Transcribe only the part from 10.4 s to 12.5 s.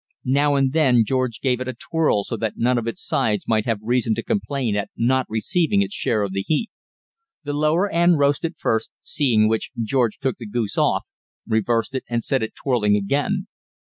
goose off, reversed it and set